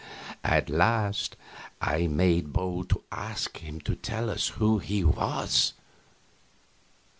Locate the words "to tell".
3.81-4.31